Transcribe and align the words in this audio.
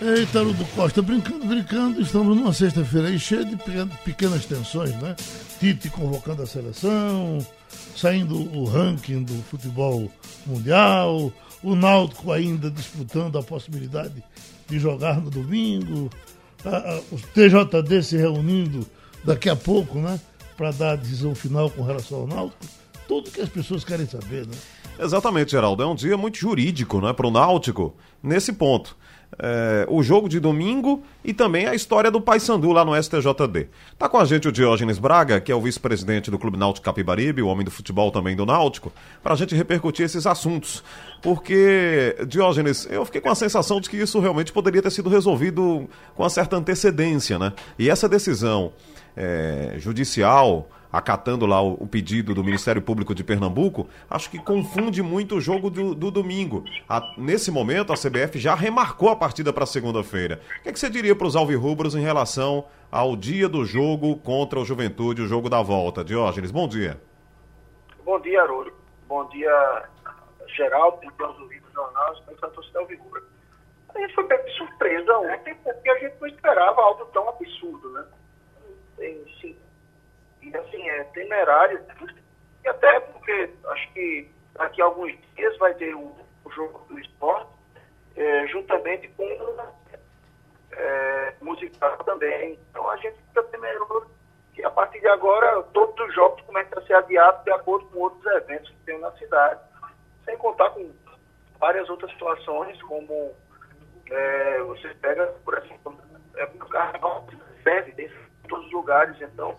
Eita, 0.00 0.44
do 0.44 0.64
Costa, 0.76 1.02
brincando, 1.02 1.44
brincando, 1.44 2.00
estamos 2.00 2.36
numa 2.36 2.52
sexta-feira 2.52 3.08
aí 3.08 3.18
cheia 3.18 3.44
de 3.44 3.56
pequenas 4.04 4.46
tensões, 4.46 4.94
né? 5.02 5.16
Tite 5.58 5.90
convocando 5.90 6.40
a 6.40 6.46
seleção, 6.46 7.44
saindo 7.96 8.36
o 8.56 8.64
ranking 8.64 9.24
do 9.24 9.34
futebol 9.42 10.08
mundial, 10.46 11.32
o 11.64 11.74
Náutico 11.74 12.30
ainda 12.30 12.70
disputando 12.70 13.38
a 13.38 13.42
possibilidade 13.42 14.22
de 14.68 14.78
jogar 14.78 15.20
no 15.20 15.30
domingo, 15.30 16.08
a, 16.64 16.76
a, 16.76 16.98
o 17.10 17.18
TJD 17.34 18.00
se 18.00 18.16
reunindo 18.16 18.86
daqui 19.24 19.50
a 19.50 19.56
pouco, 19.56 19.98
né? 19.98 20.20
Para 20.56 20.70
dar 20.70 20.92
a 20.92 20.96
decisão 20.96 21.34
final 21.34 21.70
com 21.70 21.82
relação 21.82 22.20
ao 22.20 22.26
Náutico. 22.28 22.66
Tudo 23.08 23.32
que 23.32 23.40
as 23.40 23.48
pessoas 23.48 23.82
querem 23.82 24.06
saber, 24.06 24.46
né? 24.46 24.54
Exatamente, 24.96 25.50
Geraldo. 25.50 25.82
É 25.82 25.86
um 25.86 25.96
dia 25.96 26.16
muito 26.16 26.38
jurídico, 26.38 27.00
né, 27.00 27.12
para 27.12 27.26
o 27.26 27.32
Náutico, 27.32 27.96
nesse 28.22 28.52
ponto 28.52 28.96
é, 29.38 29.86
o 29.88 30.02
jogo 30.02 30.28
de 30.28 30.40
domingo 30.40 31.02
e 31.24 31.32
também 31.32 31.66
a 31.66 31.74
história 31.74 32.10
do 32.10 32.20
Paysandu 32.20 32.72
lá 32.72 32.84
no 32.84 33.00
STJD. 33.00 33.68
Tá 33.98 34.08
com 34.08 34.18
a 34.18 34.24
gente 34.24 34.48
o 34.48 34.52
Diógenes 34.52 34.98
Braga, 34.98 35.40
que 35.40 35.52
é 35.52 35.54
o 35.54 35.60
vice-presidente 35.60 36.30
do 36.30 36.38
Clube 36.38 36.56
Náutico 36.56 36.84
Capibaribe, 36.84 37.42
o 37.42 37.48
homem 37.48 37.64
do 37.64 37.70
futebol 37.70 38.10
também 38.10 38.34
do 38.34 38.46
Náutico, 38.46 38.92
para 39.22 39.34
a 39.34 39.36
gente 39.36 39.54
repercutir 39.54 40.04
esses 40.04 40.26
assuntos. 40.26 40.82
Porque, 41.22 42.16
Diógenes, 42.26 42.86
eu 42.90 43.04
fiquei 43.04 43.20
com 43.20 43.30
a 43.30 43.34
sensação 43.34 43.80
de 43.80 43.90
que 43.90 43.96
isso 43.96 44.18
realmente 44.20 44.52
poderia 44.52 44.80
ter 44.80 44.90
sido 44.90 45.10
resolvido 45.10 45.88
com 46.14 46.22
uma 46.22 46.30
certa 46.30 46.56
antecedência, 46.56 47.38
né? 47.38 47.52
E 47.78 47.90
essa 47.90 48.08
decisão 48.08 48.72
é, 49.16 49.74
judicial 49.78 50.68
acatando 50.92 51.46
lá 51.46 51.60
o, 51.62 51.74
o, 51.74 51.86
pedido 51.86 52.34
do 52.34 52.42
Ministério 52.42 52.80
Público 52.80 53.14
de 53.14 53.22
Pernambuco, 53.22 53.88
acho 54.08 54.30
que 54.30 54.38
confunde 54.38 55.02
muito 55.02 55.36
o 55.36 55.40
jogo 55.40 55.70
do, 55.70 55.94
do 55.94 56.10
domingo. 56.10 56.64
A, 56.88 57.14
nesse 57.16 57.50
momento, 57.50 57.92
a 57.92 57.96
CBF 57.96 58.38
já 58.38 58.54
remarcou 58.54 59.10
a 59.10 59.16
partida 59.16 59.52
para 59.52 59.66
segunda-feira. 59.66 60.40
O 60.60 60.62
que, 60.62 60.68
é 60.68 60.72
que, 60.72 60.78
você 60.78 60.88
diria 60.88 61.14
para 61.14 61.26
os 61.26 61.36
alvirrubros 61.36 61.94
em 61.94 62.00
relação 62.00 62.66
ao 62.90 63.14
dia 63.14 63.48
do 63.48 63.64
jogo 63.64 64.16
contra 64.16 64.58
o 64.58 64.64
Juventude, 64.64 65.22
o 65.22 65.26
jogo 65.26 65.48
da 65.48 65.62
volta? 65.62 66.04
Diógenes, 66.04 66.50
bom 66.50 66.66
dia. 66.66 67.00
Bom 68.04 68.18
dia, 68.20 68.42
Haroldo. 68.42 68.72
Bom 69.06 69.28
dia, 69.28 69.88
Geraldo, 70.56 70.98
tem 70.98 71.10
os 71.10 71.40
ouvidos 71.40 71.68
do 71.68 71.74
jornal, 71.74 72.14
espero 72.14 72.38
a 72.42 72.48
torcida. 72.48 72.78
A 73.94 74.00
gente 74.00 74.14
foi 74.14 74.26
bem 74.28 74.38
surpresa 74.56 75.18
ontem, 75.18 75.54
porque 75.64 75.90
a 75.90 75.98
gente 75.98 76.14
não 76.20 76.28
esperava 76.28 76.80
algo 76.80 77.04
tão 77.06 77.28
absurdo, 77.28 77.90
né? 77.90 78.04
Tem 78.96 79.24
cinco 79.40 79.67
assim, 80.56 80.88
é 80.88 81.04
temerário. 81.04 81.84
E 82.64 82.68
até 82.68 83.00
porque 83.00 83.50
acho 83.66 83.92
que 83.92 84.30
daqui 84.54 84.82
a 84.82 84.86
alguns 84.86 85.12
dias 85.36 85.56
vai 85.58 85.74
ter 85.74 85.94
o, 85.94 86.14
o 86.44 86.50
jogo 86.50 86.84
do 86.88 86.98
esporte, 86.98 87.50
é, 88.16 88.46
juntamente 88.48 89.08
com 89.08 89.24
é, 90.72 91.34
musical 91.40 91.96
também. 92.04 92.58
Então 92.70 92.88
a 92.90 92.96
gente 92.96 93.16
fica 93.28 93.42
temeroso 93.44 94.10
que 94.54 94.64
a 94.64 94.70
partir 94.70 95.00
de 95.00 95.08
agora 95.08 95.62
todos 95.72 95.98
os 96.08 96.14
jogos 96.14 96.40
começam 96.42 96.78
a 96.78 96.82
ser 96.86 96.94
adiados 96.94 97.44
de 97.44 97.52
acordo 97.52 97.86
com 97.86 98.00
outros 98.00 98.26
eventos 98.34 98.68
que 98.70 98.76
tem 98.86 98.98
na 98.98 99.12
cidade. 99.12 99.60
Sem 100.24 100.36
contar 100.36 100.70
com 100.70 100.92
várias 101.58 101.88
outras 101.88 102.10
situações, 102.12 102.80
como 102.82 103.34
é, 104.10 104.58
você 104.62 104.88
pega, 105.00 105.26
por 105.44 105.56
exemplo, 105.58 105.96
é, 106.36 106.44
o 106.44 106.68
carnaval 106.68 107.26
serve 107.62 108.02
em 108.02 108.48
todos 108.48 108.66
os 108.66 108.72
lugares, 108.72 109.20
então 109.20 109.56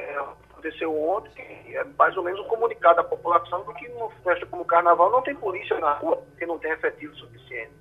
é, 0.00 0.18
aconteceu 0.50 0.94
ontem, 1.02 1.74
é 1.74 1.84
mais 1.98 2.16
ou 2.16 2.22
menos 2.22 2.40
um 2.40 2.48
comunicado 2.48 3.00
à 3.00 3.04
população 3.04 3.62
do 3.64 3.74
que 3.74 3.88
numa 3.88 4.10
festa 4.22 4.46
como 4.46 4.62
o 4.62 4.66
carnaval 4.66 5.10
não 5.10 5.22
tem 5.22 5.34
polícia 5.34 5.78
na 5.78 5.92
rua, 5.94 6.16
porque 6.16 6.46
não 6.46 6.58
tem 6.58 6.72
efetivo 6.72 7.14
suficiente. 7.16 7.72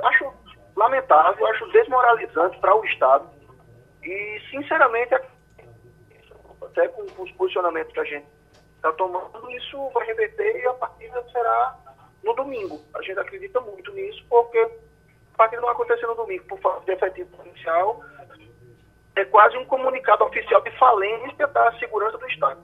Acho 0.00 0.32
lamentável, 0.76 1.46
acho 1.46 1.70
desmoralizante 1.70 2.58
para 2.58 2.74
o 2.74 2.84
Estado 2.84 3.28
e, 4.02 4.40
sinceramente, 4.50 5.14
até 5.14 6.88
com, 6.88 7.06
com 7.06 7.22
os 7.22 7.30
posicionamentos 7.32 7.92
que 7.92 8.00
a 8.00 8.04
gente 8.04 8.26
está 8.76 8.92
tomando, 8.92 9.50
isso 9.52 9.88
vai 9.90 10.06
reverter 10.06 10.62
e 10.62 10.66
a 10.66 10.74
partida 10.74 11.24
será 11.30 11.78
no 12.22 12.34
domingo. 12.34 12.80
A 12.94 13.02
gente 13.02 13.18
acredita 13.18 13.60
muito 13.60 13.92
nisso, 13.92 14.24
porque 14.28 14.58
a 14.58 15.36
partida 15.36 15.62
não 15.62 15.68
acontecer 15.68 16.06
no 16.06 16.14
domingo 16.14 16.44
por 16.44 16.58
falta 16.60 16.84
de 16.84 16.92
efetivo 16.92 17.36
policial, 17.36 18.02
é 19.16 19.24
quase 19.24 19.56
um 19.56 19.64
comunicado 19.64 20.24
oficial 20.24 20.60
de 20.62 20.70
falência 20.78 21.46
da 21.46 21.72
segurança 21.78 22.18
do 22.18 22.26
Estado. 22.26 22.60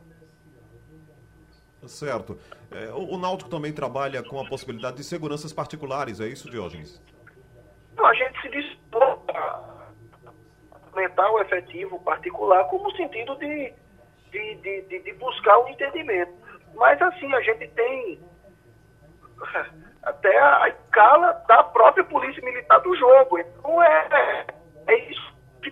Certo. 1.86 2.38
É, 2.70 2.90
o, 2.92 3.18
Náutico 3.18 3.50
também 3.50 3.72
trabalha 3.72 4.22
com 4.22 4.40
a 4.40 4.46
possibilidade 4.46 4.98
de 4.98 5.04
seguranças 5.04 5.52
particulares, 5.52 6.20
é 6.20 6.26
isso, 6.26 6.50
Diógenes? 6.50 7.02
Não, 7.96 8.06
a 8.06 8.14
gente 8.14 8.40
se 8.40 8.48
dispõe 8.48 9.18
a 9.34 9.60
aumentar 10.92 11.30
o 11.30 11.40
efetivo 11.40 11.98
particular 12.00 12.64
como 12.64 12.94
sentido 12.96 13.34
de, 13.36 13.72
de, 14.30 14.54
de, 14.56 15.02
de, 15.02 15.12
buscar 15.14 15.58
o 15.58 15.64
um 15.64 15.68
entendimento. 15.68 16.32
Mas 16.74 17.00
assim, 17.00 17.32
a 17.34 17.40
gente 17.40 17.66
tem 17.68 18.20
até 20.02 20.38
a 20.38 20.68
escala 20.68 21.32
da 21.48 21.62
própria 21.64 22.04
polícia 22.04 22.42
militar 22.44 22.78
do 22.80 22.94
jogo. 22.96 23.38
Então 23.38 23.82
é 23.82 24.46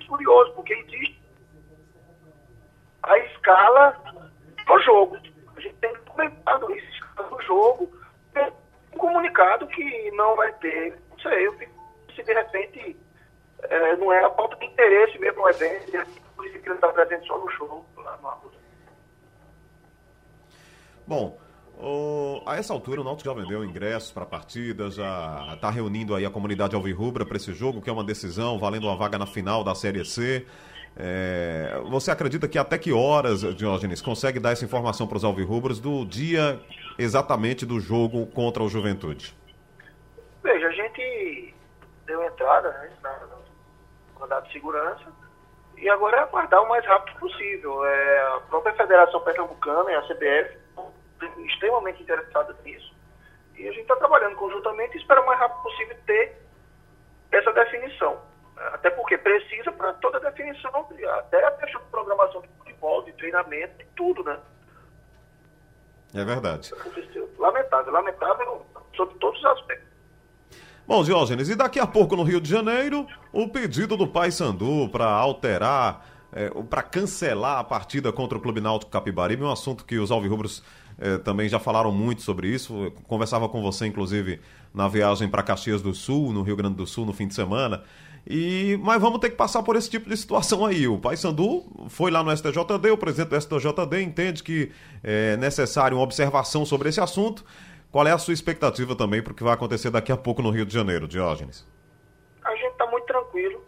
curioso, 0.08 0.52
porque 0.52 0.72
existe 0.72 1.22
a 3.02 3.18
escala 3.18 3.96
do 4.66 4.80
jogo. 4.80 5.16
A 5.56 5.60
gente 5.60 5.74
tem 5.76 5.94
comentado 6.06 6.74
isso, 6.74 6.88
escala 6.92 7.28
do 7.28 7.42
jogo, 7.42 7.92
um 8.92 8.98
comunicado 8.98 9.66
que 9.68 10.10
não 10.12 10.36
vai 10.36 10.52
ter, 10.54 11.00
não 11.10 11.18
sei, 11.20 11.46
eu 11.46 11.52
fico, 11.58 11.72
se 12.14 12.22
de 12.22 12.32
repente 12.32 12.96
é, 13.62 13.96
não 13.96 14.12
é 14.12 14.24
a 14.24 14.30
falta 14.30 14.56
de 14.56 14.66
interesse 14.66 15.18
mesmo 15.18 15.42
no 15.42 15.48
evento, 15.48 16.06
por 16.34 16.46
isso 16.46 16.58
que 16.60 16.68
ele 16.68 16.74
está 16.74 16.88
presente 16.88 17.26
só 17.26 17.38
no 17.38 17.50
show, 17.50 17.84
lá 17.96 18.16
no 18.16 18.28
Arruda. 18.28 18.58
Bom, 21.06 21.38
Oh, 21.80 22.42
a 22.44 22.56
essa 22.56 22.72
altura, 22.72 23.00
o 23.00 23.04
Náutico 23.04 23.28
já 23.28 23.40
vendeu 23.40 23.64
ingressos 23.64 24.10
para 24.10 24.24
a 24.24 24.26
partida, 24.26 24.90
já 24.90 25.52
está 25.54 25.70
reunindo 25.70 26.12
aí 26.12 26.26
a 26.26 26.30
comunidade 26.30 26.74
alvirrubra 26.74 27.24
para 27.24 27.36
esse 27.36 27.52
jogo, 27.52 27.80
que 27.80 27.88
é 27.88 27.92
uma 27.92 28.02
decisão 28.02 28.58
valendo 28.58 28.88
uma 28.88 28.96
vaga 28.96 29.16
na 29.16 29.26
final 29.26 29.62
da 29.62 29.76
Série 29.76 30.04
C. 30.04 30.44
É, 30.96 31.80
você 31.88 32.10
acredita 32.10 32.48
que 32.48 32.58
até 32.58 32.76
que 32.76 32.92
horas, 32.92 33.42
Diógenes, 33.54 34.02
consegue 34.02 34.40
dar 34.40 34.50
essa 34.50 34.64
informação 34.64 35.06
para 35.06 35.18
os 35.18 35.24
alvirrubros 35.24 35.78
do 35.78 36.04
dia 36.04 36.60
exatamente 36.98 37.64
do 37.64 37.78
jogo 37.78 38.26
contra 38.26 38.60
o 38.60 38.68
Juventude? 38.68 39.32
Veja, 40.42 40.66
a 40.66 40.72
gente 40.72 41.54
deu 42.06 42.24
entrada 42.24 42.70
né, 42.70 42.90
na 43.00 43.28
mandado 44.18 44.48
de 44.48 44.52
segurança 44.52 45.06
e 45.76 45.88
agora 45.88 46.16
é 46.16 46.20
aguardar 46.22 46.60
o 46.60 46.68
mais 46.68 46.84
rápido 46.84 47.20
possível. 47.20 47.86
É, 47.86 48.20
a 48.34 48.40
própria 48.48 48.74
Federação 48.74 49.20
Pernambucana 49.20 49.92
e 49.92 49.94
a 49.94 50.02
CBF 50.02 50.58
extremamente 51.46 52.02
interessadas 52.02 52.56
nisso. 52.64 52.94
E 53.56 53.66
a 53.66 53.72
gente 53.72 53.82
está 53.82 53.96
trabalhando 53.96 54.36
conjuntamente 54.36 54.96
e 54.96 55.00
espera 55.00 55.20
o 55.20 55.26
mais 55.26 55.38
rápido 55.40 55.62
possível 55.62 55.96
ter 56.06 56.36
essa 57.32 57.52
definição. 57.52 58.20
Até 58.56 58.90
porque 58.90 59.16
precisa 59.18 59.70
para 59.72 59.92
toda 59.94 60.18
a 60.18 60.30
definição, 60.30 60.88
até 61.18 61.44
a 61.46 61.50
questão 61.52 61.80
de 61.80 61.86
programação 61.88 62.40
de 62.42 62.48
futebol, 62.58 63.02
de 63.04 63.12
treinamento, 63.12 63.78
de 63.78 63.84
tudo, 63.96 64.24
né? 64.24 64.38
É 66.14 66.24
verdade. 66.24 66.72
Lamentável, 67.38 67.92
lamentável 67.92 68.66
sobre 68.96 69.14
todos 69.16 69.38
os 69.38 69.46
aspectos. 69.46 69.88
Bom, 70.86 71.04
Diógenes, 71.04 71.50
e 71.50 71.54
daqui 71.54 71.78
a 71.78 71.86
pouco 71.86 72.16
no 72.16 72.22
Rio 72.22 72.40
de 72.40 72.48
Janeiro, 72.48 73.06
o 73.30 73.46
pedido 73.48 73.96
do 73.96 74.08
Paysandu 74.08 74.88
para 74.88 75.06
alterar, 75.06 76.06
é, 76.32 76.48
para 76.48 76.82
cancelar 76.82 77.58
a 77.58 77.64
partida 77.64 78.10
contra 78.10 78.38
o 78.38 78.40
Clube 78.40 78.60
Náutico 78.60 78.90
Capibaribe, 78.90 79.44
um 79.44 79.52
assunto 79.52 79.84
que 79.84 79.98
os 79.98 80.10
alvirrubros 80.10 80.64
é, 80.98 81.16
também 81.18 81.48
já 81.48 81.58
falaram 81.58 81.92
muito 81.92 82.22
sobre 82.22 82.48
isso. 82.48 82.84
Eu 82.84 82.90
conversava 83.06 83.48
com 83.48 83.62
você, 83.62 83.86
inclusive, 83.86 84.40
na 84.74 84.88
viagem 84.88 85.28
para 85.28 85.42
Caxias 85.42 85.80
do 85.80 85.94
Sul, 85.94 86.32
no 86.32 86.42
Rio 86.42 86.56
Grande 86.56 86.74
do 86.76 86.86
Sul, 86.86 87.06
no 87.06 87.12
fim 87.12 87.28
de 87.28 87.34
semana. 87.34 87.84
E, 88.26 88.78
mas 88.82 89.00
vamos 89.00 89.20
ter 89.20 89.30
que 89.30 89.36
passar 89.36 89.62
por 89.62 89.76
esse 89.76 89.88
tipo 89.88 90.08
de 90.08 90.16
situação 90.16 90.66
aí. 90.66 90.88
O 90.88 90.98
Paysandu 90.98 91.64
foi 91.88 92.10
lá 92.10 92.22
no 92.22 92.36
STJD, 92.36 92.90
o 92.90 92.98
presidente 92.98 93.28
do 93.28 93.40
STJD 93.40 94.02
entende 94.02 94.42
que 94.42 94.72
é 95.02 95.36
necessário 95.36 95.96
uma 95.96 96.02
observação 96.02 96.66
sobre 96.66 96.88
esse 96.88 97.00
assunto. 97.00 97.44
Qual 97.90 98.06
é 98.06 98.12
a 98.12 98.18
sua 98.18 98.34
expectativa 98.34 98.94
também 98.94 99.22
para 99.22 99.32
o 99.32 99.34
que 99.34 99.42
vai 99.42 99.54
acontecer 99.54 99.90
daqui 99.90 100.12
a 100.12 100.16
pouco 100.16 100.42
no 100.42 100.50
Rio 100.50 100.66
de 100.66 100.74
Janeiro, 100.74 101.08
Diógenes? 101.08 101.66
A 102.44 102.54
gente 102.54 102.72
está 102.72 102.86
muito 102.90 103.06
tranquilo. 103.06 103.64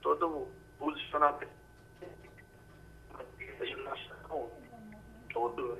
Todo 0.00 0.46
posicionamento, 0.78 1.48
todo 5.32 5.76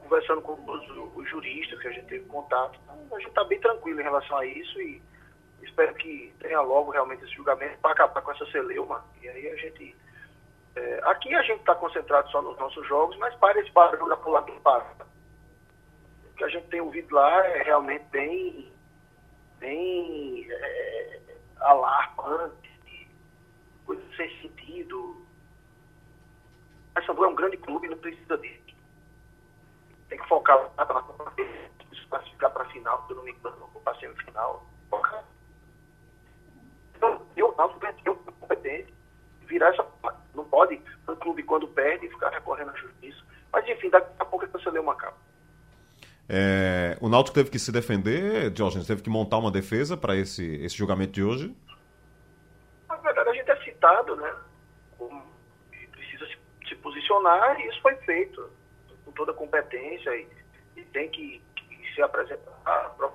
conversando 0.00 0.42
com 0.42 0.52
os, 0.52 1.16
os, 1.16 1.28
juristas 1.28 1.80
que 1.80 1.88
a 1.88 1.92
gente 1.92 2.06
teve 2.06 2.24
contato, 2.26 2.78
então 2.84 3.16
a 3.16 3.20
gente 3.20 3.28
está 3.28 3.44
bem 3.44 3.60
tranquilo 3.60 4.00
em 4.00 4.04
relação 4.04 4.36
a 4.38 4.46
isso 4.46 4.80
e 4.80 5.02
espero 5.62 5.94
que 5.94 6.32
tenha 6.40 6.60
logo 6.60 6.90
realmente 6.90 7.24
esse 7.24 7.34
julgamento 7.34 7.78
para 7.78 7.92
acabar 7.92 8.20
com 8.22 8.30
essa 8.32 8.46
celeuma. 8.46 9.04
E 9.20 9.28
aí 9.28 9.48
a 9.48 9.56
gente. 9.56 9.96
É, 10.76 11.00
aqui 11.04 11.34
a 11.34 11.42
gente 11.42 11.60
está 11.60 11.74
concentrado 11.74 12.28
só 12.30 12.42
nos 12.42 12.58
nossos 12.58 12.86
jogos, 12.86 13.16
mas 13.18 13.34
para 13.36 13.60
esse 13.60 13.70
barulho 13.70 14.08
da 14.08 14.16
pula 14.16 14.42
do 14.42 14.52
para. 14.60 14.84
O 16.30 16.36
que 16.36 16.44
a 16.44 16.48
gente 16.48 16.66
tem 16.66 16.80
ouvido 16.80 17.14
lá 17.14 17.46
é 17.46 17.62
realmente 17.62 18.04
bem 18.10 18.74
alarmante, 21.64 23.08
coisa 23.86 24.02
sem 24.16 24.30
sentido. 24.40 25.00
O 25.00 26.94
Paysandu 26.94 27.24
é 27.24 27.28
um 27.28 27.34
grande 27.34 27.56
clube, 27.56 27.88
não 27.88 27.93
precisa 28.04 28.36
disso. 28.38 28.76
Tem 30.08 30.18
que 30.18 30.28
focar 30.28 30.58
se 31.90 32.06
classificar 32.08 32.50
para 32.50 32.62
a 32.64 32.66
final, 32.66 33.04
se 33.06 33.12
eu 33.12 33.16
não 33.16 33.24
me 33.24 33.32
engano, 33.32 33.70
para 33.82 33.92
a 33.92 34.00
semifinal. 34.00 34.66
Focar. 34.90 35.24
Então, 36.96 37.22
eu, 37.36 37.54
Náutico, 37.56 37.86
eu 38.04 38.16
competente, 38.40 38.92
virar 39.46 39.70
essa. 39.70 39.86
Não 40.34 40.44
pode 40.44 40.80
um 41.08 41.16
clube, 41.16 41.42
quando 41.42 41.66
perde, 41.68 42.08
ficar 42.08 42.30
recorrendo 42.30 42.70
à 42.70 42.76
justiça. 42.76 43.22
Mas, 43.52 43.66
enfim, 43.68 43.88
daqui 43.88 44.08
a 44.18 44.24
pouco 44.24 44.46
você 44.46 44.70
lê 44.70 44.78
uma 44.78 44.94
capa. 44.94 45.16
É, 46.28 46.96
o 47.00 47.08
Náutico 47.08 47.34
teve 47.34 47.50
que 47.50 47.58
se 47.58 47.70
defender, 47.70 48.50
Diógenes, 48.50 48.86
teve 48.86 49.02
que 49.02 49.10
montar 49.10 49.38
uma 49.38 49.50
defesa 49.50 49.96
para 49.96 50.16
esse, 50.16 50.56
esse 50.56 50.76
julgamento 50.76 51.12
de 51.12 51.22
hoje? 51.22 51.56
Na 52.88 52.96
verdade, 52.96 53.30
a 53.30 53.34
gente 53.34 53.50
é 53.50 53.64
citado, 53.64 54.16
né? 54.16 54.34
Como, 54.96 55.22
precisa 55.92 56.26
se, 56.26 56.74
e 57.58 57.68
isso 57.68 57.80
foi 57.82 57.94
feito 57.96 58.50
com 59.04 59.12
toda 59.12 59.32
a 59.32 59.34
competência 59.34 60.10
e, 60.16 60.28
e 60.76 60.84
tem 60.86 61.08
que, 61.10 61.42
que, 61.54 61.94
se 61.94 62.02
apresentar. 62.02 62.52
A 62.64 63.10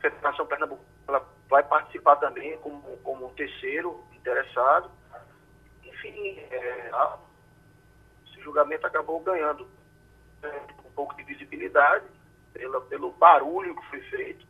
Federação 0.00 0.46
Pernambucana 0.46 1.22
vai 1.48 1.62
participar 1.62 2.16
também 2.16 2.58
como, 2.58 2.96
como 2.98 3.30
terceiro 3.30 4.04
interessado. 4.14 4.90
Enfim, 5.84 6.38
é, 6.50 6.90
a, 6.92 7.18
esse 8.26 8.40
julgamento 8.40 8.86
acabou 8.86 9.20
ganhando 9.20 9.66
né, 10.42 10.66
um 10.84 10.90
pouco 10.90 11.14
de 11.16 11.22
visibilidade 11.22 12.06
pela, 12.52 12.80
pelo 12.82 13.12
barulho 13.12 13.76
que 13.76 13.86
foi 13.86 14.00
feito. 14.02 14.46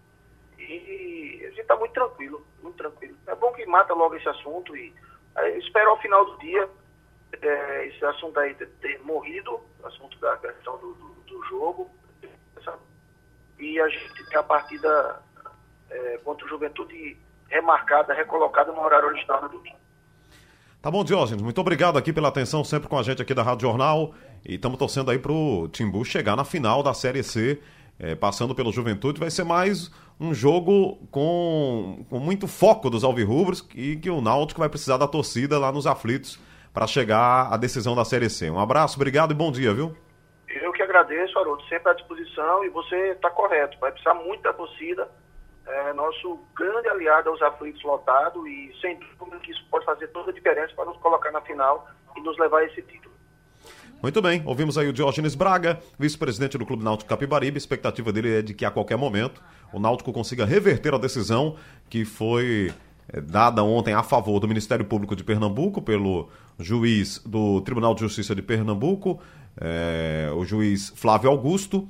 E 0.59 1.43
a 1.45 1.49
gente 1.51 1.61
está 1.61 1.77
muito 1.77 1.93
tranquilo, 1.93 2.47
muito 2.63 2.77
tranquilo. 2.77 3.17
É 3.27 3.35
bom 3.35 3.53
que 3.53 3.67
mata 3.67 3.93
logo 3.95 4.15
esse 4.17 4.29
assunto 4.29 4.77
e 4.77 4.95
é, 5.37 5.59
espero 5.59 5.91
ao 5.91 6.01
final 6.01 6.25
do 6.25 6.39
dia 6.39 6.69
é, 7.43 7.87
esse 7.87 8.05
assunto 8.05 8.39
aí 8.39 8.55
ter, 8.55 9.01
morrido, 9.03 9.61
assunto 9.85 10.19
da 10.19 10.37
questão 10.37 10.79
do, 10.79 10.95
do, 10.95 11.09
do 11.27 11.45
jogo, 11.45 11.91
e 13.59 13.81
a 13.81 13.89
gente 13.89 14.27
ter 14.29 14.37
a 14.37 14.43
partida 14.43 15.23
é, 15.91 16.19
contra 16.19 16.45
o 16.45 16.49
Juventude 16.49 17.17
remarcada, 17.49 18.13
recolocada 18.13 18.73
no 18.73 18.81
horário 18.81 19.09
original 19.09 19.43
no 19.43 19.49
domingo. 19.49 19.77
Tá 20.83 20.91
bom, 20.91 21.03
Diógenes, 21.03 21.43
muito 21.43 21.61
obrigado 21.61 21.97
aqui 21.97 22.13
pela 22.13 22.29
atenção 22.29 22.63
sempre 22.63 22.89
com 22.89 22.99
a 22.99 23.03
gente 23.03 23.23
aqui 23.23 23.35
da 23.35 23.43
Rádio 23.43 23.63
Jornal. 23.63 24.15
E 24.45 24.55
estamos 24.55 24.79
torcendo 24.79 25.11
aí 25.11 25.19
pro 25.19 25.69
Timbu 25.73 26.05
chegar 26.05 26.37
na 26.37 26.45
final 26.45 26.83
da 26.83 26.95
Série 26.95 27.23
C 27.23 27.61
é, 27.99 28.15
passando 28.15 28.55
pelo 28.55 28.73
Juventude, 28.73 29.19
vai 29.19 29.31
ser 29.31 29.45
mais 29.45 29.91
um 30.21 30.33
jogo 30.33 30.97
com, 31.11 32.05
com 32.09 32.19
muito 32.19 32.47
foco 32.47 32.91
dos 32.91 33.05
alvirrubros 33.05 33.67
e 33.75 33.97
que 33.97 34.11
o 34.11 34.21
Náutico 34.21 34.61
vai 34.61 34.69
precisar 34.69 34.97
da 34.97 35.09
torcida 35.09 35.59
lá 35.59 35.73
nos 35.73 35.87
aflitos 35.87 36.39
para 36.77 36.87
chegar 36.87 37.51
à 37.51 37.57
decisão 37.57 37.97
da 37.97 38.05
Série 38.05 38.29
C. 38.29 38.51
Um 38.51 38.61
abraço, 38.61 38.97
obrigado 38.97 39.31
e 39.31 39.35
bom 39.35 39.51
dia, 39.51 39.73
viu? 39.73 39.97
Eu 40.47 40.71
que 40.73 40.83
agradeço, 40.83 41.39
Haroldo, 41.39 41.67
sempre 41.71 41.91
à 41.91 41.95
disposição 41.95 42.63
e 42.67 42.69
você 42.69 43.13
está 43.13 43.31
correto, 43.31 43.79
vai 43.81 43.91
precisar 43.91 44.13
muito 44.13 44.43
da 44.43 44.53
torcida, 44.53 45.09
é 45.67 45.95
nosso 45.95 46.39
grande 46.55 46.87
aliado 46.91 47.31
aos 47.31 47.41
aflitos 47.41 47.83
lotado 47.83 48.47
e 48.47 48.77
sem 48.79 49.01
dúvida 49.19 49.39
que 49.39 49.53
isso 49.53 49.65
pode 49.71 49.87
fazer 49.87 50.09
toda 50.09 50.31
a 50.31 50.35
diferença 50.35 50.75
para 50.77 50.85
nos 50.85 50.99
colocar 50.99 51.31
na 51.31 51.41
final 51.41 51.89
e 52.15 52.21
nos 52.21 52.39
levar 52.39 52.59
a 52.59 52.65
esse 52.67 52.83
título. 52.83 53.15
Muito 54.03 54.21
bem, 54.21 54.43
ouvimos 54.45 54.77
aí 54.77 54.87
o 54.87 54.93
Diógenes 54.93 55.35
Braga, 55.35 55.81
vice-presidente 55.99 56.59
do 56.59 56.67
Clube 56.67 56.85
Náutico 56.85 57.09
Capibaribe. 57.09 57.57
A 57.57 57.59
expectativa 57.59 58.13
dele 58.13 58.41
é 58.41 58.43
de 58.43 58.53
que 58.53 58.67
a 58.67 58.71
qualquer 58.71 58.99
momento 58.99 59.43
o 59.73 59.81
Náutico 59.81 60.13
consiga 60.13 60.45
reverter 60.45 60.93
a 60.93 60.99
decisão 60.99 61.57
que 61.89 62.05
foi 62.05 62.71
dada 63.25 63.63
ontem 63.63 63.95
a 63.95 64.03
favor 64.03 64.41
do 64.41 64.49
Ministério 64.49 64.85
Público 64.85 65.15
de 65.15 65.25
Pernambuco 65.25 65.81
pelo 65.81 66.29
juiz 66.59 67.21
do 67.25 67.61
Tribunal 67.61 67.95
de 67.95 68.01
Justiça 68.01 68.35
de 68.35 68.43
Pernambuco, 68.43 69.21
é, 69.61 70.31
o 70.35 70.45
juiz 70.45 70.93
Flávio 70.95 71.31
Augusto 71.31 71.89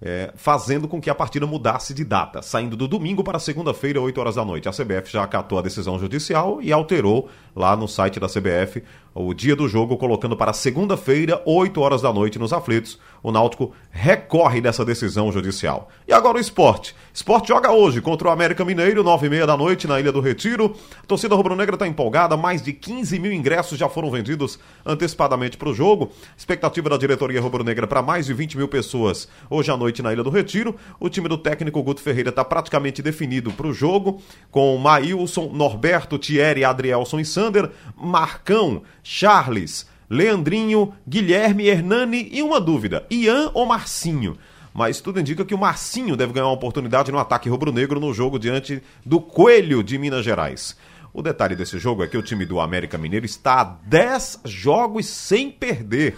é, 0.00 0.32
fazendo 0.36 0.86
com 0.86 1.00
que 1.00 1.10
a 1.10 1.14
partida 1.14 1.46
mudasse 1.46 1.92
de 1.92 2.04
data, 2.04 2.40
saindo 2.40 2.76
do 2.76 2.86
domingo 2.86 3.24
para 3.24 3.38
segunda-feira, 3.38 4.00
8 4.00 4.20
horas 4.20 4.34
da 4.36 4.44
noite. 4.44 4.68
A 4.68 4.72
CBF 4.72 5.10
já 5.10 5.24
acatou 5.24 5.58
a 5.58 5.62
decisão 5.62 5.98
judicial 5.98 6.62
e 6.62 6.72
alterou 6.72 7.28
lá 7.54 7.76
no 7.76 7.88
site 7.88 8.20
da 8.20 8.28
CBF 8.28 8.82
o 9.14 9.34
dia 9.34 9.56
do 9.56 9.68
jogo, 9.68 9.96
colocando 9.96 10.36
para 10.36 10.52
segunda-feira, 10.52 11.42
8 11.44 11.80
horas 11.80 12.02
da 12.02 12.12
noite, 12.12 12.38
nos 12.38 12.52
aflitos. 12.52 12.98
O 13.22 13.32
Náutico 13.32 13.72
recorre 13.90 14.60
dessa 14.60 14.84
decisão 14.84 15.32
judicial. 15.32 15.88
E 16.06 16.12
agora 16.12 16.38
o 16.38 16.40
esporte. 16.40 16.94
Esporte 17.18 17.48
joga 17.48 17.72
hoje 17.72 18.00
contra 18.00 18.28
o 18.28 18.30
América 18.30 18.64
Mineiro, 18.64 19.02
9 19.02 19.26
e 19.26 19.30
meia 19.30 19.44
da 19.44 19.56
noite, 19.56 19.88
na 19.88 19.98
Ilha 19.98 20.12
do 20.12 20.20
Retiro. 20.20 20.76
A 21.02 21.04
torcida 21.04 21.34
rubro-negra 21.34 21.74
está 21.74 21.84
empolgada, 21.84 22.36
mais 22.36 22.62
de 22.62 22.72
15 22.72 23.18
mil 23.18 23.32
ingressos 23.32 23.76
já 23.76 23.88
foram 23.88 24.08
vendidos 24.08 24.56
antecipadamente 24.86 25.56
para 25.56 25.68
o 25.68 25.74
jogo. 25.74 26.12
Expectativa 26.36 26.88
da 26.88 26.96
diretoria 26.96 27.40
rubro-negra 27.40 27.88
para 27.88 28.02
mais 28.02 28.26
de 28.26 28.34
20 28.34 28.56
mil 28.56 28.68
pessoas 28.68 29.28
hoje 29.50 29.68
à 29.68 29.76
noite 29.76 30.00
na 30.00 30.12
Ilha 30.12 30.22
do 30.22 30.30
Retiro. 30.30 30.76
O 31.00 31.08
time 31.08 31.28
do 31.28 31.36
técnico 31.36 31.82
Guto 31.82 32.00
Ferreira 32.00 32.30
está 32.30 32.44
praticamente 32.44 33.02
definido 33.02 33.50
para 33.50 33.66
o 33.66 33.74
jogo, 33.74 34.22
com 34.52 34.78
Maílson, 34.78 35.50
Norberto, 35.52 36.20
Thierry, 36.20 36.62
Adrielson 36.62 37.18
e 37.18 37.24
Sander, 37.24 37.68
Marcão, 37.96 38.84
Charles, 39.02 39.88
Leandrinho, 40.08 40.94
Guilherme, 41.04 41.66
Hernani 41.66 42.28
e 42.30 42.44
uma 42.44 42.60
dúvida: 42.60 43.04
Ian 43.10 43.50
ou 43.54 43.66
Marcinho? 43.66 44.38
Mas 44.78 45.00
tudo 45.00 45.18
indica 45.18 45.44
que 45.44 45.56
o 45.56 45.58
Marcinho 45.58 46.16
deve 46.16 46.32
ganhar 46.32 46.46
uma 46.46 46.52
oportunidade 46.52 47.10
no 47.10 47.18
ataque 47.18 47.48
rubro-negro 47.48 47.98
no 47.98 48.14
jogo 48.14 48.38
diante 48.38 48.80
do 49.04 49.20
Coelho 49.20 49.82
de 49.82 49.98
Minas 49.98 50.24
Gerais. 50.24 50.76
O 51.12 51.20
detalhe 51.20 51.56
desse 51.56 51.80
jogo 51.80 52.04
é 52.04 52.06
que 52.06 52.16
o 52.16 52.22
time 52.22 52.46
do 52.46 52.60
América 52.60 52.96
Mineiro 52.96 53.26
está 53.26 53.60
a 53.60 53.64
10 53.64 54.42
jogos 54.44 55.06
sem 55.06 55.50
perder. 55.50 56.16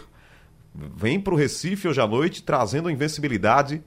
Vem 0.74 1.18
para 1.18 1.32
o 1.32 1.38
Recife 1.38 1.88
hoje 1.88 2.02
à 2.02 2.06
noite 2.06 2.42
trazendo 2.42 2.90
invencibilidade 2.90 3.82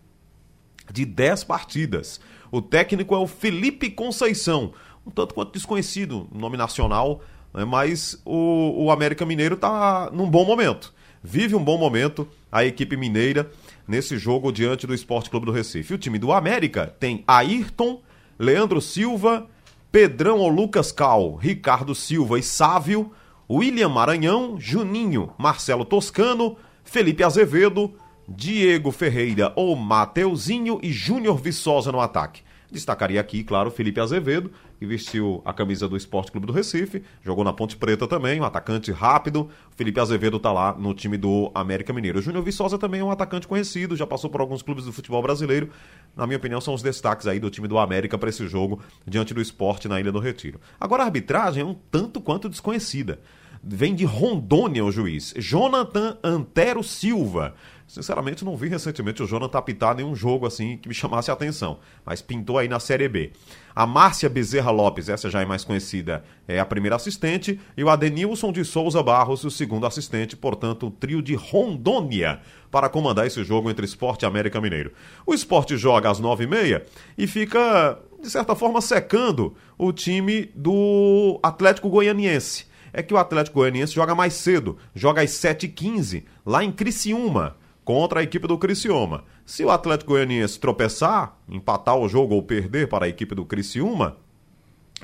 de 0.91 1.05
10 1.05 1.43
partidas. 1.43 2.19
O 2.51 2.59
técnico 2.59 3.13
é 3.13 3.19
o 3.19 3.27
Felipe 3.27 3.91
Conceição, 3.91 4.73
um 5.05 5.11
tanto 5.11 5.35
quanto 5.35 5.53
desconhecido, 5.53 6.27
nome 6.33 6.57
nacional, 6.57 7.21
né? 7.53 7.63
mas 7.63 8.19
o, 8.25 8.85
o 8.85 8.89
América 8.89 9.23
Mineiro 9.23 9.53
está 9.53 10.09
num 10.11 10.27
bom 10.27 10.43
momento. 10.43 10.91
Vive 11.23 11.55
um 11.55 11.63
bom 11.63 11.77
momento 11.77 12.27
a 12.51 12.65
equipe 12.65 12.97
mineira 12.97 13.51
nesse 13.87 14.17
jogo 14.17 14.51
diante 14.51 14.87
do 14.87 14.93
Esporte 14.93 15.29
Clube 15.29 15.45
do 15.45 15.51
Recife. 15.51 15.93
O 15.93 15.97
time 15.97 16.17
do 16.17 16.31
América 16.31 16.87
tem 16.99 17.23
Ayrton, 17.27 18.01
Leandro 18.37 18.81
Silva, 18.81 19.47
Pedrão 19.91 20.39
ou 20.39 20.49
Lucas 20.49 20.91
Cal, 20.91 21.35
Ricardo 21.35 21.93
Silva 21.93 22.39
e 22.39 22.43
Sávio, 22.43 23.11
William 23.49 23.89
Maranhão, 23.89 24.59
Juninho, 24.59 25.31
Marcelo 25.37 25.85
Toscano, 25.85 26.57
Felipe 26.83 27.23
Azevedo, 27.23 27.93
Diego 28.27 28.91
Ferreira 28.91 29.53
ou 29.55 29.75
Mateuzinho 29.75 30.79
e 30.81 30.91
Júnior 30.91 31.37
Viçosa 31.37 31.91
no 31.91 31.99
ataque. 31.99 32.41
Destacaria 32.71 33.21
aqui, 33.21 33.43
claro, 33.43 33.69
Felipe 33.69 33.99
Azevedo, 33.99 34.51
que 34.83 34.87
vestiu 34.87 35.41
a 35.45 35.53
camisa 35.53 35.87
do 35.87 35.95
Esporte 35.95 36.29
Clube 36.29 36.45
do 36.45 36.51
Recife, 36.51 37.03
jogou 37.23 37.45
na 37.45 37.53
Ponte 37.53 37.77
Preta 37.77 38.05
também, 38.05 38.41
um 38.41 38.43
atacante 38.43 38.91
rápido. 38.91 39.49
Felipe 39.77 39.97
Azevedo 39.97 40.35
está 40.35 40.51
lá 40.51 40.75
no 40.77 40.93
time 40.93 41.15
do 41.15 41.49
América 41.55 41.93
Mineiro. 41.93 42.21
Júnior 42.21 42.43
Viçosa 42.43 42.77
também 42.77 42.99
é 42.99 43.03
um 43.03 43.09
atacante 43.09 43.47
conhecido, 43.47 43.95
já 43.95 44.05
passou 44.05 44.29
por 44.29 44.41
alguns 44.41 44.61
clubes 44.61 44.83
do 44.83 44.91
futebol 44.91 45.21
brasileiro. 45.21 45.69
Na 46.13 46.27
minha 46.27 46.35
opinião, 46.35 46.59
são 46.59 46.73
os 46.73 46.81
destaques 46.81 47.27
aí 47.27 47.39
do 47.39 47.49
time 47.49 47.65
do 47.65 47.77
América 47.77 48.17
para 48.17 48.27
esse 48.27 48.45
jogo 48.45 48.81
diante 49.07 49.33
do 49.33 49.39
esporte 49.41 49.87
na 49.87 50.01
Ilha 50.01 50.11
do 50.11 50.19
Retiro. 50.19 50.59
Agora 50.77 51.03
a 51.03 51.05
arbitragem 51.05 51.63
é 51.63 51.65
um 51.65 51.75
tanto 51.89 52.19
quanto 52.19 52.49
desconhecida. 52.49 53.21
Vem 53.63 53.95
de 53.95 54.03
Rondônia 54.03 54.83
o 54.83 54.91
juiz, 54.91 55.33
Jonathan 55.37 56.17
Antero 56.21 56.83
Silva. 56.83 57.55
Sinceramente, 57.93 58.43
não 58.43 58.57
vi 58.57 58.69
recentemente 58.69 59.21
o 59.21 59.27
Jonathan 59.27 59.59
apitar 59.59 59.95
nenhum 59.95 60.15
jogo 60.15 60.47
assim 60.47 60.77
que 60.77 60.89
me 60.89 60.95
chamasse 60.95 61.29
a 61.29 61.35
atenção, 61.35 61.77
mas 62.03 62.23
pintou 62.23 62.57
aí 62.57 62.67
na 62.67 62.79
Série 62.79 63.07
B. 63.07 63.31
A 63.75 63.85
Márcia 63.85 64.27
Bezerra 64.27 64.71
Lopes, 64.71 65.09
essa 65.09 65.29
já 65.29 65.43
é 65.43 65.45
mais 65.45 65.63
conhecida, 65.63 66.23
é 66.47 66.59
a 66.59 66.65
primeira 66.65 66.95
assistente, 66.95 67.59
e 67.77 67.83
o 67.83 67.89
Adenilson 67.91 68.51
de 68.51 68.65
Souza 68.65 69.03
Barros, 69.03 69.43
o 69.43 69.51
segundo 69.51 69.85
assistente, 69.85 70.35
portanto, 70.35 70.87
o 70.87 70.89
trio 70.89 71.21
de 71.21 71.35
Rondônia 71.35 72.39
para 72.71 72.89
comandar 72.89 73.27
esse 73.27 73.43
jogo 73.43 73.69
entre 73.69 73.85
Esporte 73.85 74.23
e 74.23 74.25
América 74.25 74.59
Mineiro. 74.59 74.91
O 75.23 75.31
Esporte 75.31 75.77
joga 75.77 76.09
às 76.09 76.17
nove 76.17 76.45
e 76.45 76.47
meia 76.47 76.83
e 77.15 77.27
fica, 77.27 77.99
de 78.19 78.27
certa 78.27 78.55
forma, 78.55 78.81
secando 78.81 79.55
o 79.77 79.93
time 79.93 80.49
do 80.55 81.39
Atlético 81.43 81.89
Goianiense. 81.89 82.65
É 82.91 83.03
que 83.03 83.13
o 83.13 83.17
Atlético 83.17 83.59
Goianiense 83.59 83.93
joga 83.93 84.15
mais 84.15 84.33
cedo, 84.33 84.79
joga 84.95 85.21
às 85.21 85.29
7h15, 85.29 86.23
lá 86.43 86.63
em 86.63 86.71
Criciúma 86.71 87.61
contra 87.83 88.19
a 88.19 88.23
equipe 88.23 88.47
do 88.47 88.57
Criciúma. 88.57 89.23
Se 89.45 89.63
o 89.63 89.69
Atlético 89.69 90.11
Goianiense 90.11 90.59
tropeçar, 90.59 91.37
empatar 91.49 91.97
o 91.97 92.07
jogo 92.07 92.35
ou 92.35 92.43
perder 92.43 92.87
para 92.87 93.05
a 93.05 93.09
equipe 93.09 93.35
do 93.35 93.45
Criciúma, 93.45 94.17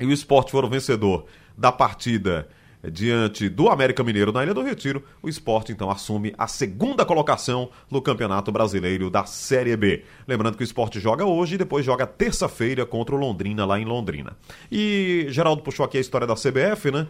e 0.00 0.06
o 0.06 0.12
esporte 0.12 0.50
for 0.50 0.64
o 0.64 0.68
vencedor 0.68 1.26
da 1.56 1.70
partida 1.70 2.48
diante 2.88 3.48
do 3.48 3.68
América 3.68 4.02
Mineiro 4.02 4.32
na 4.32 4.42
Ilha 4.42 4.54
do 4.54 4.62
Retiro, 4.62 5.04
o 5.22 5.28
esporte 5.28 5.72
então 5.72 5.90
assume 5.90 6.32
a 6.38 6.46
segunda 6.46 7.04
colocação 7.04 7.70
no 7.90 8.00
Campeonato 8.00 8.50
Brasileiro 8.50 9.10
da 9.10 9.24
Série 9.26 9.76
B. 9.76 10.04
Lembrando 10.26 10.56
que 10.56 10.62
o 10.62 10.64
esporte 10.64 10.98
joga 10.98 11.24
hoje 11.24 11.56
e 11.56 11.58
depois 11.58 11.84
joga 11.84 12.06
terça-feira 12.06 12.86
contra 12.86 13.14
o 13.14 13.18
Londrina, 13.18 13.66
lá 13.66 13.78
em 13.78 13.84
Londrina. 13.84 14.36
E 14.72 15.26
Geraldo 15.28 15.62
puxou 15.62 15.84
aqui 15.84 15.98
a 15.98 16.00
história 16.00 16.26
da 16.26 16.34
CBF, 16.34 16.90
né? 16.90 17.06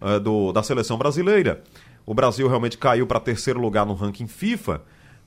Uh, 0.00 0.20
do, 0.20 0.52
da 0.52 0.62
seleção 0.62 0.98
brasileira. 0.98 1.62
O 2.04 2.12
Brasil 2.12 2.46
realmente 2.46 2.76
caiu 2.76 3.06
para 3.06 3.18
terceiro 3.18 3.58
lugar 3.58 3.86
no 3.86 3.94
ranking 3.94 4.26
FIFA. 4.26 4.82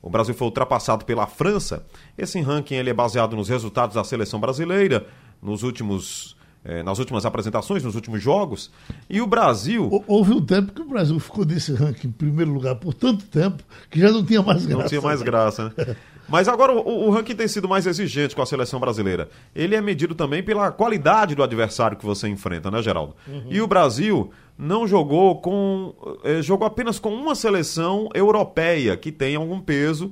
O 0.07 0.09
Brasil 0.09 0.33
foi 0.33 0.45
ultrapassado 0.45 1.03
pela 1.03 1.27
França. 1.27 1.85
Esse 2.17 2.39
ranking 2.39 2.75
ele 2.75 2.89
é 2.89 2.93
baseado 2.93 3.35
nos 3.35 3.49
resultados 3.49 3.95
da 3.95 4.05
seleção 4.05 4.39
brasileira 4.39 5.05
nos 5.41 5.63
últimos 5.63 6.37
é, 6.63 6.81
nas 6.81 6.97
últimas 6.97 7.25
apresentações, 7.25 7.83
nos 7.83 7.93
últimos 7.93 8.23
jogos. 8.23 8.71
E 9.09 9.19
o 9.19 9.27
Brasil. 9.27 9.89
Houve 10.07 10.31
um 10.31 10.41
tempo 10.41 10.71
que 10.71 10.81
o 10.81 10.85
Brasil 10.85 11.19
ficou 11.19 11.45
nesse 11.45 11.73
ranking 11.73 12.07
em 12.07 12.11
primeiro 12.11 12.53
lugar 12.53 12.75
por 12.75 12.93
tanto 12.93 13.25
tempo 13.25 13.61
que 13.89 13.99
já 13.99 14.09
não 14.09 14.25
tinha 14.25 14.41
mais 14.41 14.65
graça. 14.65 14.81
Não 14.81 14.87
tinha 14.87 15.01
mais 15.01 15.21
graça, 15.21 15.73
né? 15.77 15.95
Mas 16.29 16.47
agora 16.47 16.73
o, 16.73 17.07
o, 17.07 17.09
ranking 17.09 17.35
tem 17.35 17.47
sido 17.47 17.69
mais 17.69 17.85
exigente 17.85 18.35
com 18.35 18.41
a 18.41 18.45
seleção 18.45 18.79
brasileira. 18.79 19.29
Ele 19.55 19.75
é 19.75 19.81
medido 19.81 20.13
também 20.13 20.43
pela 20.43 20.71
qualidade 20.71 21.35
do 21.35 21.43
adversário 21.43 21.95
que 21.95 22.05
você 22.05 22.27
enfrenta, 22.27 22.69
né, 22.69 22.81
Geraldo? 22.81 23.15
Uhum. 23.27 23.45
E 23.49 23.61
o 23.61 23.67
Brasil 23.67 24.29
não 24.57 24.87
jogou 24.87 25.39
com. 25.41 25.93
Eh, 26.23 26.41
jogou 26.41 26.65
apenas 26.65 26.99
com 26.99 27.13
uma 27.13 27.35
seleção 27.35 28.09
europeia 28.13 28.97
que 28.97 29.11
tem 29.11 29.35
algum 29.35 29.59
peso 29.59 30.11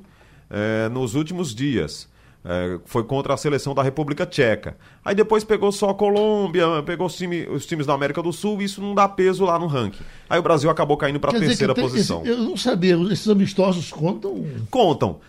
eh, 0.50 0.90
nos 0.90 1.16
últimos 1.16 1.54
dias. 1.54 2.08
É, 2.48 2.80
foi 2.86 3.04
contra 3.04 3.34
a 3.34 3.38
seleção 3.38 3.74
da 3.74 3.82
República 3.82 4.24
Tcheca. 4.24 4.78
Aí 5.04 5.16
depois 5.16 5.44
pegou 5.44 5.72
só 5.72 5.90
a 5.90 5.96
Colômbia, 5.96 6.68
pegou 6.86 7.08
os, 7.08 7.16
time, 7.16 7.48
os, 7.48 7.66
times 7.66 7.88
da 7.88 7.94
América 7.94 8.22
do 8.22 8.32
Sul, 8.32 8.62
e 8.62 8.66
isso 8.66 8.80
não 8.80 8.94
dá 8.94 9.10
peso 9.10 9.46
lá 9.46 9.58
no 9.58 9.66
ranking. 9.66 10.04
Aí 10.30 10.38
o 10.38 10.44
Brasil 10.44 10.70
acabou 10.70 10.96
caindo 10.96 11.20
para 11.20 11.36
a 11.36 11.40
terceira 11.40 11.74
posição. 11.74 12.22
Esse, 12.22 12.30
eu 12.30 12.38
não 12.38 12.56
sabia, 12.56 12.96
esses 13.12 13.28
amistosos 13.28 13.92
contam? 13.92 14.46
Contam. 14.70 15.20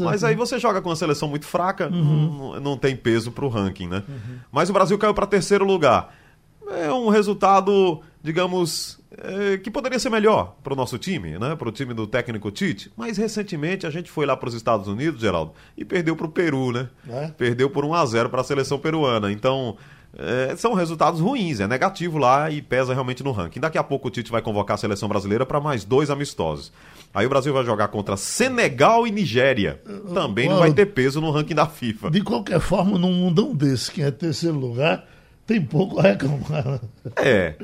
Mas 0.00 0.24
aí 0.24 0.34
você 0.34 0.58
joga 0.58 0.82
com 0.82 0.88
uma 0.88 0.96
seleção 0.96 1.28
muito 1.28 1.46
fraca, 1.46 1.88
uhum. 1.88 2.54
não, 2.54 2.60
não, 2.60 2.76
tem 2.76 2.96
peso 2.96 3.30
para 3.30 3.44
o 3.44 3.48
ranking, 3.48 3.86
né? 3.86 4.02
Uhum. 4.08 4.38
Mas 4.50 4.68
o 4.68 4.72
Brasil 4.72 4.98
caiu 4.98 5.14
para 5.14 5.26
terceiro 5.26 5.64
lugar. 5.64 6.12
É 6.68 6.92
um 6.92 7.08
resultado, 7.08 8.00
digamos, 8.24 8.98
é, 9.18 9.58
que 9.58 9.70
poderia 9.70 9.98
ser 9.98 10.08
melhor 10.08 10.56
para 10.64 10.72
o 10.72 10.76
nosso 10.76 10.96
time, 10.96 11.38
né? 11.38 11.54
para 11.54 11.68
o 11.68 11.70
time 11.70 11.92
do 11.92 12.06
técnico 12.06 12.50
Tite. 12.50 12.90
Mas 12.96 13.18
recentemente 13.18 13.86
a 13.86 13.90
gente 13.90 14.10
foi 14.10 14.24
lá 14.24 14.34
para 14.34 14.48
os 14.48 14.54
Estados 14.54 14.88
Unidos, 14.88 15.20
Geraldo, 15.20 15.52
e 15.76 15.84
perdeu 15.84 16.16
para 16.16 16.24
o 16.24 16.30
Peru, 16.30 16.72
né? 16.72 16.88
É? 17.06 17.28
Perdeu 17.28 17.68
por 17.68 17.84
1 17.84 17.92
a 17.92 18.06
0 18.06 18.30
para 18.30 18.40
a 18.40 18.44
seleção 18.44 18.78
peruana. 18.78 19.30
Então, 19.30 19.76
é, 20.16 20.56
são 20.56 20.72
resultados 20.72 21.20
ruins, 21.20 21.60
é 21.60 21.68
negativo 21.68 22.16
lá 22.16 22.50
e 22.50 22.62
pesa 22.62 22.94
realmente 22.94 23.22
no 23.22 23.30
ranking. 23.30 23.60
Daqui 23.60 23.76
a 23.76 23.84
pouco 23.84 24.08
o 24.08 24.10
Tite 24.10 24.32
vai 24.32 24.40
convocar 24.40 24.76
a 24.76 24.78
seleção 24.78 25.06
brasileira 25.06 25.44
para 25.44 25.60
mais 25.60 25.84
dois 25.84 26.08
amistosos. 26.08 26.72
Aí 27.12 27.26
o 27.26 27.28
Brasil 27.28 27.52
vai 27.52 27.62
jogar 27.62 27.88
contra 27.88 28.16
Senegal 28.16 29.06
e 29.06 29.10
Nigéria. 29.10 29.82
Também 30.14 30.48
não 30.48 30.60
vai 30.60 30.72
ter 30.72 30.86
peso 30.86 31.20
no 31.20 31.30
ranking 31.30 31.54
da 31.54 31.66
FIFA. 31.66 32.10
De 32.10 32.22
qualquer 32.22 32.58
forma, 32.58 32.98
num 32.98 33.12
mundão 33.12 33.54
desse, 33.54 33.90
que 33.90 34.00
é 34.00 34.10
terceiro 34.10 34.56
lugar, 34.56 35.06
tem 35.46 35.60
pouco 35.60 36.00
a 36.00 36.04
reclamar. 36.04 36.80
É. 37.16 37.54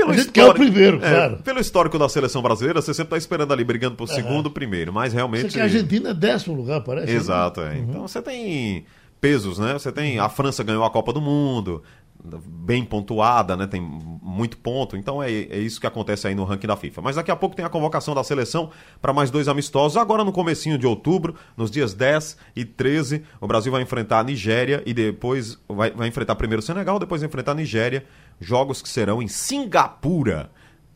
Pelo 0.00 0.14
histórico, 0.14 0.32
que 0.32 0.40
é 0.40 0.46
o 0.46 0.54
primeiro, 0.54 0.96
é, 1.04 1.10
claro. 1.10 1.36
Pelo 1.38 1.60
histórico 1.60 1.98
da 1.98 2.08
seleção 2.08 2.42
brasileira, 2.42 2.80
você 2.80 2.94
sempre 2.94 3.08
está 3.08 3.18
esperando 3.18 3.52
ali, 3.52 3.64
brigando 3.64 3.96
por 3.96 4.08
segundo, 4.08 4.50
primeiro. 4.50 4.92
Mas 4.92 5.12
realmente. 5.12 5.42
Você 5.42 5.54
que 5.54 5.60
a 5.60 5.64
Argentina 5.64 6.10
é 6.10 6.14
décimo 6.14 6.56
lugar, 6.56 6.80
parece. 6.82 7.06
Né? 7.06 7.14
Exato, 7.14 7.60
é. 7.60 7.74
Uhum. 7.74 7.86
Então 7.88 8.08
você 8.08 8.22
tem 8.22 8.84
pesos, 9.20 9.58
né? 9.58 9.74
Você 9.74 9.92
tem. 9.92 10.18
A 10.18 10.28
França 10.28 10.64
ganhou 10.64 10.84
a 10.84 10.90
Copa 10.90 11.12
do 11.12 11.20
Mundo, 11.20 11.82
bem 12.24 12.84
pontuada, 12.84 13.56
né? 13.56 13.66
Tem 13.66 13.80
muito 13.80 14.56
ponto. 14.58 14.96
Então 14.96 15.22
é, 15.22 15.30
é 15.30 15.58
isso 15.58 15.80
que 15.80 15.86
acontece 15.86 16.26
aí 16.26 16.34
no 16.34 16.44
ranking 16.44 16.66
da 16.66 16.76
FIFA. 16.76 17.00
Mas 17.02 17.16
daqui 17.16 17.30
a 17.30 17.36
pouco 17.36 17.56
tem 17.56 17.64
a 17.64 17.68
convocação 17.68 18.14
da 18.14 18.22
seleção 18.22 18.70
para 19.00 19.12
mais 19.12 19.30
dois 19.30 19.48
amistosos. 19.48 19.96
Agora 19.96 20.24
no 20.24 20.32
comecinho 20.32 20.78
de 20.78 20.86
outubro, 20.86 21.34
nos 21.56 21.70
dias 21.70 21.94
10 21.94 22.36
e 22.54 22.64
13, 22.64 23.22
o 23.40 23.46
Brasil 23.46 23.72
vai 23.72 23.82
enfrentar 23.82 24.20
a 24.20 24.24
Nigéria 24.24 24.82
e 24.84 24.92
depois 24.92 25.58
vai, 25.68 25.90
vai 25.90 26.08
enfrentar 26.08 26.34
primeiro 26.36 26.60
o 26.60 26.64
Senegal, 26.64 26.98
depois 26.98 27.20
vai 27.20 27.28
enfrentar 27.28 27.52
a 27.52 27.56
Nigéria. 27.56 28.04
Jogos 28.40 28.80
que 28.80 28.88
serão 28.88 29.22
em 29.22 29.28
Singapura. 29.28 30.50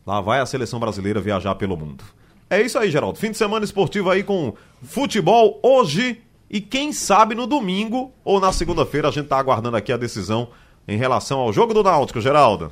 Lá 0.05 0.19
vai 0.19 0.39
a 0.39 0.45
seleção 0.45 0.79
brasileira 0.79 1.21
viajar 1.21 1.55
pelo 1.55 1.77
mundo. 1.77 2.03
É 2.49 2.61
isso 2.61 2.77
aí, 2.77 2.91
Geraldo. 2.91 3.19
Fim 3.19 3.31
de 3.31 3.37
semana 3.37 3.65
esportivo 3.65 4.09
aí 4.09 4.23
com 4.23 4.53
futebol 4.83 5.59
hoje 5.63 6.21
e 6.49 6.61
quem 6.61 6.93
sabe 6.93 7.35
no 7.35 7.47
domingo 7.47 8.11
ou 8.23 8.39
na 8.39 8.51
segunda-feira 8.51 9.07
a 9.07 9.11
gente 9.11 9.27
tá 9.27 9.37
aguardando 9.37 9.77
aqui 9.77 9.91
a 9.91 9.97
decisão 9.97 10.49
em 10.87 10.97
relação 10.97 11.39
ao 11.39 11.51
jogo 11.51 11.73
do 11.73 11.83
Náutico, 11.83 12.21
Geraldo. 12.21 12.71